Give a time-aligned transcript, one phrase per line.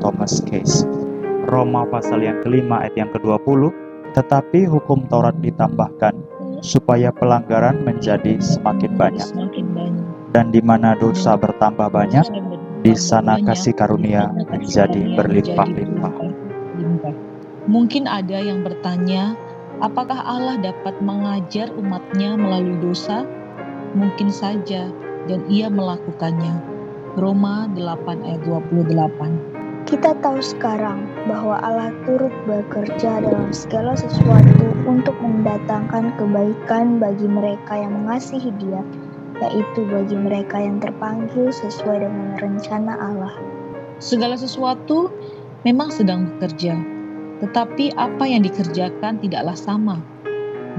[0.00, 0.86] Thomas Case.
[1.46, 3.70] Roma pasal yang kelima ayat yang ke-20,
[4.18, 6.14] tetapi hukum Taurat ditambahkan
[6.64, 9.28] supaya pelanggaran menjadi semakin banyak.
[10.34, 12.26] Dan di mana dosa bertambah banyak,
[12.82, 16.14] di sana kasih karunia menjadi berlimpah-limpah.
[17.66, 19.34] Mungkin ada yang bertanya,
[19.82, 23.26] apakah Allah dapat mengajar umatnya melalui dosa?
[23.96, 24.90] Mungkin saja,
[25.26, 26.62] dan ia melakukannya.
[27.16, 29.55] Roma 8 ayat 28
[29.86, 37.78] Kita tahu sekarang bahwa Allah turut bekerja dalam segala sesuatu untuk mendatangkan kebaikan bagi mereka
[37.78, 38.82] yang mengasihi Dia,
[39.46, 43.30] yaitu bagi mereka yang terpanggil sesuai dengan rencana Allah.
[44.02, 45.14] Segala sesuatu
[45.62, 46.74] memang sedang bekerja,
[47.46, 50.02] tetapi apa yang dikerjakan tidaklah sama.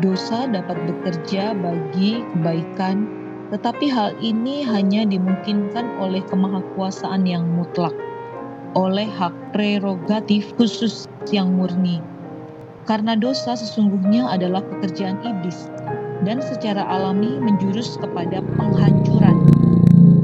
[0.04, 3.08] Dosa dapat bekerja bagi kebaikan,
[3.56, 7.96] tetapi hal ini hanya dimungkinkan oleh kemahakuasaan yang mutlak,
[8.78, 11.98] oleh hak prerogatif khusus yang murni.
[12.86, 15.68] Karena dosa sesungguhnya adalah pekerjaan iblis,
[16.24, 19.50] dan secara alami menjurus kepada penghancuran.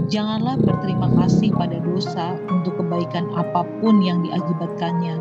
[0.08, 5.18] Janganlah berterima kasih pada dosa untuk kebaikan apa pun yang diakibatkannya.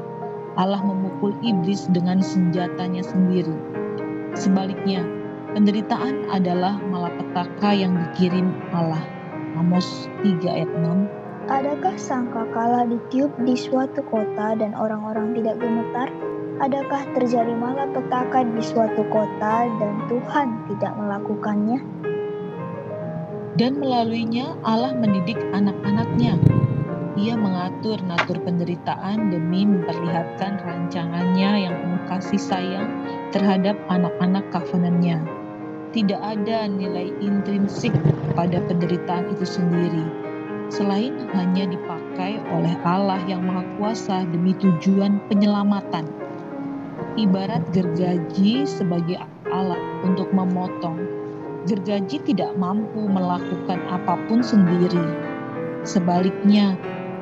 [0.61, 3.57] Allah memukul iblis dengan senjatanya sendiri.
[4.37, 5.01] Sebaliknya,
[5.57, 9.01] penderitaan adalah malapetaka yang dikirim Allah.
[9.57, 16.07] Amos 3 ayat 6 Adakah sangka kala ditiup di suatu kota dan orang-orang tidak gemetar?
[16.63, 21.83] Adakah terjadi malapetaka di suatu kota dan Tuhan tidak melakukannya?
[23.59, 26.39] Dan melaluinya Allah mendidik anak-anaknya.
[27.19, 32.89] Ia mengatur natur penderitaan demi memperlihatkan rancangannya yang penuh kasih sayang
[33.35, 35.19] terhadap anak-anak kafanannya.
[35.91, 37.93] Tidak ada nilai intrinsik
[38.33, 40.22] pada penderitaan itu sendiri,
[40.73, 46.09] selain hanya dipakai oleh Allah yang Maha Kuasa demi tujuan penyelamatan.
[47.21, 49.21] Ibarat gergaji sebagai
[49.53, 50.97] alat untuk memotong,
[51.69, 55.05] gergaji tidak mampu melakukan apa pun sendiri.
[55.85, 56.73] Sebaliknya,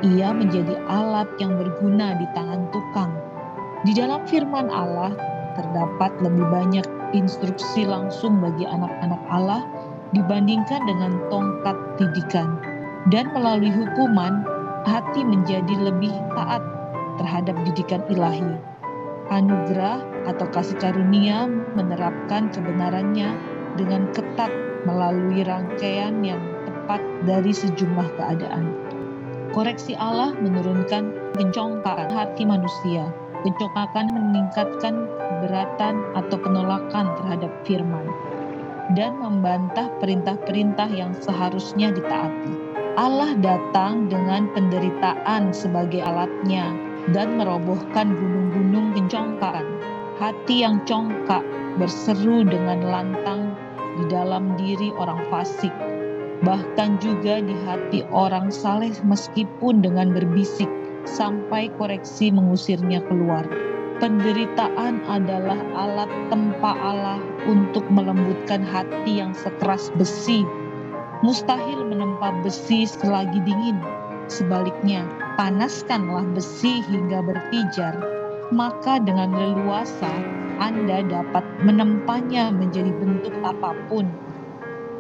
[0.06, 3.10] ia menjadi alat yang berguna di tangan tukang.
[3.82, 5.10] Di dalam firman Allah
[5.58, 9.66] terdapat lebih banyak instruksi langsung bagi anak-anak Allah
[10.14, 12.69] dibandingkan dengan tongkat didikan.
[13.08, 14.44] Dan melalui hukuman,
[14.84, 16.60] hati menjadi lebih taat
[17.16, 18.60] terhadap didikan ilahi.
[19.32, 23.32] Anugerah atau kasih karunia menerapkan kebenarannya
[23.80, 24.50] dengan ketat
[24.84, 28.74] melalui rangkaian yang tepat dari sejumlah keadaan.
[29.54, 33.08] Koreksi Allah menurunkan kencongkaan hati manusia.
[33.40, 38.04] Kencongkakan meningkatkan keberatan atau penolakan terhadap firman
[38.92, 42.69] dan membantah perintah-perintah yang seharusnya ditaati.
[43.00, 46.68] Allah datang dengan penderitaan sebagai alatnya
[47.16, 49.64] dan merobohkan gunung-gunung kencongkaan.
[50.20, 51.40] Hati yang congkak
[51.80, 53.56] berseru dengan lantang
[53.96, 55.72] di dalam diri orang fasik,
[56.44, 60.68] bahkan juga di hati orang saleh meskipun dengan berbisik
[61.08, 63.48] sampai koreksi mengusirnya keluar.
[63.96, 67.16] Penderitaan adalah alat tempa Allah
[67.48, 70.44] untuk melembutkan hati yang sekeras besi.
[71.20, 73.76] Mustahil menempa besi selagi dingin.
[74.32, 75.04] Sebaliknya,
[75.36, 77.92] panaskanlah besi hingga berpijar,
[78.48, 80.08] maka dengan leluasa
[80.56, 84.08] Anda dapat menempanya menjadi bentuk apa pun.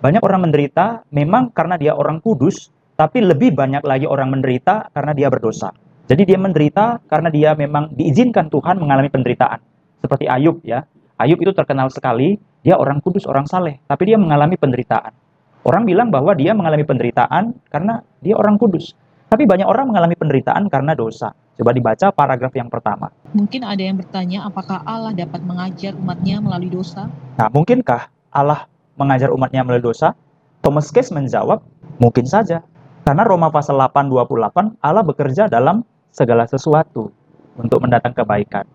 [0.03, 5.15] Banyak orang menderita memang karena dia orang kudus, tapi lebih banyak lagi orang menderita karena
[5.15, 5.71] dia berdosa.
[6.09, 9.61] Jadi dia menderita karena dia memang diizinkan Tuhan mengalami penderitaan.
[10.01, 10.81] Seperti Ayub ya.
[11.21, 15.13] Ayub itu terkenal sekali, dia orang kudus, orang saleh, tapi dia mengalami penderitaan.
[15.61, 18.97] Orang bilang bahwa dia mengalami penderitaan karena dia orang kudus.
[19.29, 21.29] Tapi banyak orang mengalami penderitaan karena dosa.
[21.53, 23.13] Coba dibaca paragraf yang pertama.
[23.37, 27.05] Mungkin ada yang bertanya apakah Allah dapat mengajar umatnya melalui dosa?
[27.37, 28.65] Nah, mungkinkah Allah
[28.97, 30.17] mengajar umatnya melalui dosa?
[30.65, 31.61] Thomas Case menjawab,
[32.01, 32.65] mungkin saja.
[33.05, 37.09] Karena Roma pasal 8, 28, Allah bekerja dalam segala sesuatu
[37.57, 38.65] untuk mendatang kebaikan.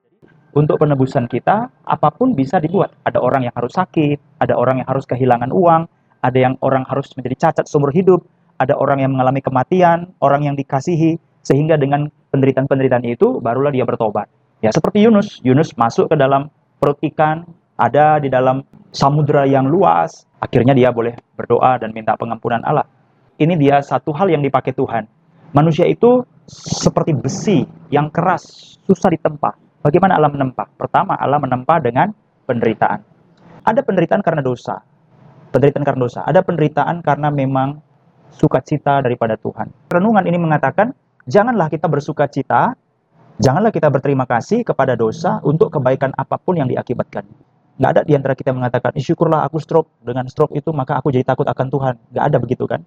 [0.54, 2.94] Untuk penebusan kita, apa pun bisa dibuat.
[3.02, 5.90] Ada orang yang harus sakit, ada orang yang harus kehilangan uang,
[6.22, 8.22] ada yang orang harus menjadi cacat seumur hidup,
[8.62, 14.30] ada orang yang mengalami kematian, orang yang dikasihi, sehingga dengan penderitaan-penderitaan itu barulah dia bertobat.
[14.62, 16.48] Ya seperti Yunus, Yunus masuk ke dalam
[16.78, 17.44] perut ikan,
[17.74, 18.62] ada di dalam
[18.94, 22.86] samudera yang luas, akhirnya dia boleh berdoa dan minta pengampunan Allah.
[23.34, 25.10] Ini dia satu hal yang dipakai Tuhan.
[25.50, 29.56] Manusia itu seperti besi yang keras, susah ditempa.
[29.84, 30.64] Bagaimana Allah menempa?
[30.76, 32.12] Pertama, Allah menempa dengan
[32.48, 33.04] penderitaan.
[33.64, 34.80] Ada penderitaan karena dosa.
[35.52, 36.20] Penderitaan karena dosa.
[36.24, 37.80] Ada penderitaan karena memang
[38.32, 39.70] sukacita daripada Tuhan.
[39.88, 40.92] Renungan ini mengatakan
[41.28, 42.74] janganlah kita bersuka cita,
[43.40, 47.24] janganlah kita berterima kasih kepada dosa untuk kebaikan apa pun yang diakibatkan.
[47.74, 51.26] Nggak ada di antara kita mengatakan, syukurlah aku stroke, dengan stroke itu maka aku jadi
[51.26, 51.94] takut akan Tuhan.
[52.14, 52.86] Nggak ada begitu kan?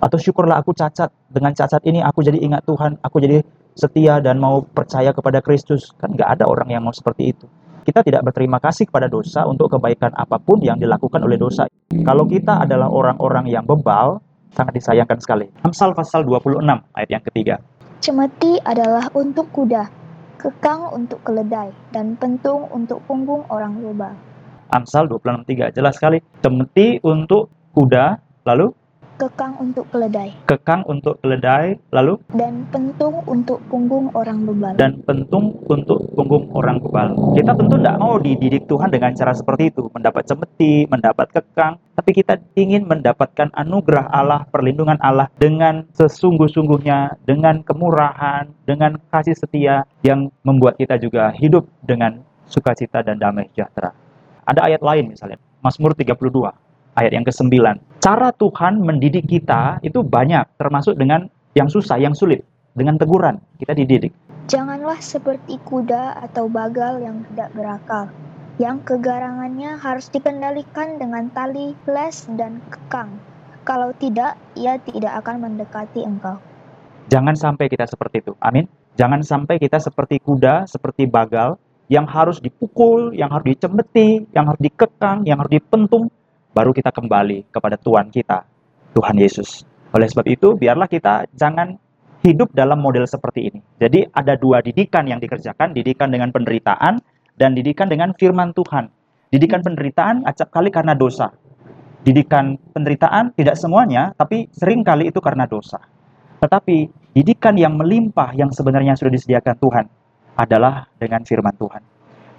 [0.00, 3.44] Atau syukurlah aku cacat, dengan cacat ini aku jadi ingat Tuhan, aku jadi
[3.76, 5.92] setia dan mau percaya kepada Kristus.
[6.00, 7.44] Kan nggak ada orang yang mau seperti itu.
[7.84, 11.68] Kita tidak berterima kasih kepada dosa untuk kebaikan apa pun yang dilakukan oleh dosa.
[11.92, 14.20] Kalau kita adalah orang-orang yang bebal,
[14.56, 15.46] sangat disayangkan sekali.
[15.64, 16.60] Amsal pasal 26
[16.96, 17.60] ayat yang ketiga.
[18.00, 19.84] Cemeti adalah untuk kuda,
[20.40, 24.16] kekang untuk keledai, dan pentung untuk punggung orang bebal.
[24.72, 26.24] Amsal 26:3 jelas sekali.
[26.40, 28.16] Cemeti untuk kuda,
[28.48, 28.72] lalu
[29.20, 34.72] kekang untuk keledai, kekang untuk keledai, lalu dan pentung untuk punggung orang bebal.
[34.80, 37.12] dan pentung untuk punggung orang bebal.
[37.36, 42.16] Kita tentu tidak mau dididik Tuhan dengan cara seperti itu, mendapat cemeti, mendapat kekang, tapi
[42.16, 50.32] kita ingin mendapatkan anugerah Allah, perlindungan Allah dengan sesungguh-sungguhnya, dengan kemurahan, dengan kasih setia yang
[50.40, 53.92] membuat kita juga hidup dengan sukacita dan damai sejahtera.
[54.48, 56.69] Ada ayat lain misalnya, Mazmur 32
[57.00, 57.56] ayat yang ke-9.
[58.04, 62.44] Cara Tuhan mendidik kita itu banyak, termasuk dengan yang susah, yang sulit.
[62.76, 64.14] Dengan teguran, kita dididik.
[64.46, 68.06] Janganlah seperti kuda atau bagal yang tidak berakal,
[68.62, 73.18] yang kegarangannya harus dikendalikan dengan tali, les, dan kekang.
[73.66, 76.38] Kalau tidak, ia tidak akan mendekati engkau.
[77.10, 78.32] Jangan sampai kita seperti itu.
[78.38, 78.70] Amin.
[78.94, 81.58] Jangan sampai kita seperti kuda, seperti bagal,
[81.90, 86.06] yang harus dipukul, yang harus dicemeti, yang harus dikekang, yang harus dipentung,
[86.50, 88.42] baru kita kembali kepada Tuhan kita,
[88.94, 89.62] Tuhan Yesus.
[89.94, 91.74] Oleh sebab itu, biarlah kita jangan
[92.22, 93.60] hidup dalam model seperti ini.
[93.80, 97.00] Jadi ada dua didikan yang dikerjakan, didikan dengan penderitaan
[97.40, 98.92] dan didikan dengan firman Tuhan.
[99.30, 101.30] Didikan penderitaan acap kali karena dosa.
[102.02, 105.78] Didikan penderitaan tidak semuanya, tapi sering kali itu karena dosa.
[106.40, 109.84] Tetapi didikan yang melimpah yang sebenarnya sudah disediakan Tuhan
[110.34, 111.82] adalah dengan firman Tuhan.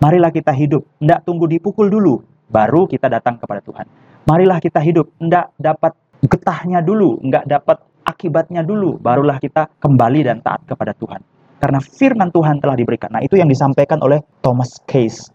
[0.02, 3.88] Marilah kita hidup, tidak tunggu dipukul dulu, baru kita datang kepada Tuhan.
[4.27, 10.43] Marilah kita hidup, tidak dapat getahnya dulu, nggak dapat akibatnya dulu, barulah kita kembali dan
[10.43, 11.24] taat kepada Tuhan.
[11.62, 13.13] Karena firman Tuhan telah diberikan.
[13.13, 15.29] Nah, itu yang disampaikan oleh Thomas Case.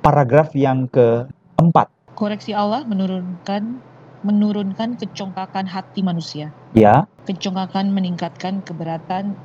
[0.00, 1.92] Paragraf yang keempat.
[2.16, 3.76] Koreksi Allah menurunkan
[4.24, 6.50] menurunkan kecongkakan hati manusia.
[6.72, 9.36] Ya, Kecongkakan meningkatkan keberatan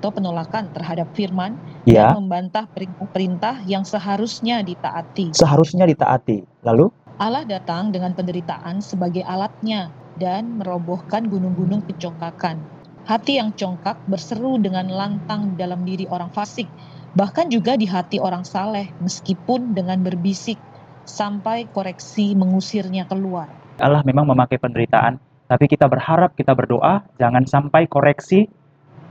[0.00, 5.36] atau penolakan terhadap firman ya, dan membantah perintah-perintah yang seharusnya ditaati.
[5.36, 6.64] seharusnya ditaati.
[6.64, 6.88] Lalu,
[7.20, 12.56] Allah datang dengan penderitaan sebagai alatnya dan merobohkan gunung-gunung kecongkakan.
[13.04, 16.64] Hati yang congkak berseru dengan lantang dalam diri orang fasik,
[17.12, 20.56] bahkan juga di hati orang saleh, meskipun dengan berbisik,
[21.04, 23.52] sampai koreksi mengusirnya keluar.
[23.76, 28.48] Allah memang memakai penderitaan, tapi kita berharap, kita berdoa, jangan sampai koreksi,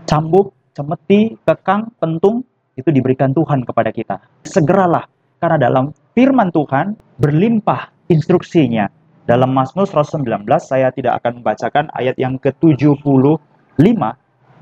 [0.09, 2.47] cambuk, cemeti, kekang, pentung,
[2.79, 4.23] itu diberikan Tuhan kepada kita.
[4.47, 5.03] Segeralah,
[5.43, 8.87] karena dalam firman Tuhan berlimpah instruksinya.
[9.27, 13.03] Dalam Mazmur 119, saya tidak akan membacakan ayat yang ke-75,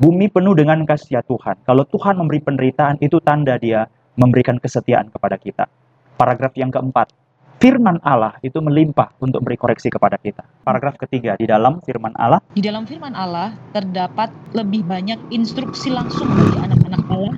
[0.02, 1.56] bumi penuh dengan kasih Tuhan.
[1.64, 5.70] Kalau Tuhan memberi penderitaan, itu tanda dia memberikan kesetiaan kepada kita.
[6.18, 7.14] Paragraf yang keempat,
[7.58, 10.46] firman Allah itu melimpah untuk beri koreksi kepada kita.
[10.62, 16.30] Paragraf ketiga, di dalam firman Allah, Di dalam firman Allah terdapat lebih banyak instruksi langsung
[16.30, 17.36] bagi anak-anak Allah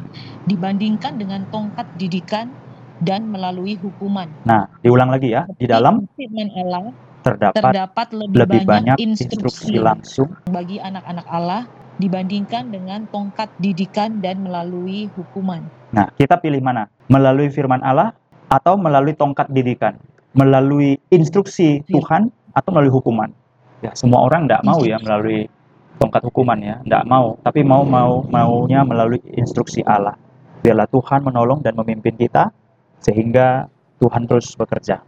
[0.47, 2.51] dibandingkan dengan tongkat didikan
[2.99, 4.27] dan melalui hukuman.
[4.43, 5.47] Nah, diulang lagi ya.
[5.55, 6.91] Di dalam firman Allah
[7.23, 11.63] terdapat terdapat lebih, lebih banyak instruksi instruksi langsung bagi anak-anak Allah
[11.99, 15.67] dibandingkan dengan tongkat didikan dan melalui hukuman.
[15.91, 16.87] Nah, kita pilih mana?
[17.11, 18.15] Melalui firman Allah
[18.49, 19.95] atau melalui tongkat didikan?
[20.33, 22.01] Melalui instruksi Iya.
[22.01, 22.21] Tuhan
[22.53, 23.29] atau melalui hukuman?
[23.79, 25.47] Ya, semua orang tidak mau ya melalui
[26.01, 27.39] tongkat hukuman ya, tidak mau.
[27.41, 30.19] Tapi mau mau maunya melalui instruksi Allah.
[30.59, 32.51] Biarlah Tuhan menolong dan memimpin kita
[32.99, 33.71] sehingga
[34.03, 34.99] Tuhan terus bekerja.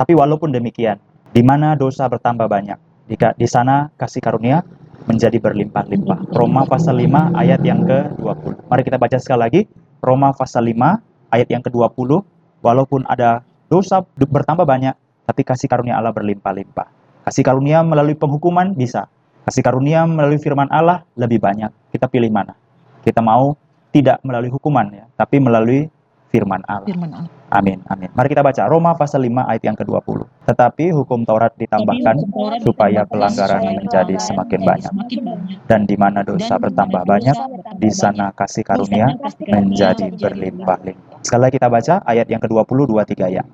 [0.00, 0.96] Tapi walaupun demikian,
[1.30, 2.78] di mana dosa bertambah banyak,
[3.10, 4.64] di sana kasih karunia
[5.04, 6.32] menjadi berlimpah-limpah.
[6.32, 8.68] Roma pasal 5 ayat yang ke-20.
[8.72, 9.60] Mari kita baca sekali lagi.
[10.00, 11.00] Roma pasal 5
[11.32, 12.24] ayat yang ke-20.
[12.64, 14.96] Walaupun ada dosa bertambah banyak,
[15.28, 16.88] tapi kasih karunia Allah berlimpah-limpah.
[17.28, 19.04] Kasih karunia melalui penghukuman bisa.
[19.44, 21.68] Kasih karunia melalui firman Allah lebih banyak.
[21.92, 22.56] Kita pilih mana?
[23.04, 23.52] Kita mau
[23.92, 25.92] tidak melalui hukuman ya, tapi melalui
[26.32, 26.88] firman Allah.
[26.88, 27.30] Firman Allah.
[27.54, 28.10] Amin, amin.
[28.10, 30.26] Mari kita baca Roma pasal 5 ayat yang ke-20.
[30.50, 34.90] Tetapi hukum Taurat ditambahkan hukum Taurat supaya pelanggaran menjadi semakin banyak.
[34.90, 35.68] semakin banyak.
[35.70, 37.36] Dan di mana dosa bertambah banyak,
[37.78, 39.14] di sana kasih karunia
[39.46, 41.13] menjadi berlimpah-limpah.
[41.24, 43.44] Sekali lagi kita baca ayat yang ke-20, 23 ya.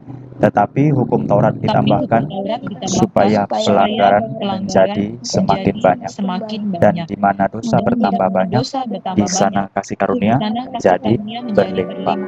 [0.40, 6.10] Tetapi hukum Taurat ditambahkan hukum Taurat ditambahkan supaya supaya pelanggaran menjadi semakin banyak.
[6.10, 7.06] Semakin Dan banyak.
[7.06, 10.00] di mana dosa Dan bertambah di mana banyak, dosa bertambah di sana banyak, kasih di
[10.00, 12.18] karunia sana kasih menjadi karunia menjadi berlimpah.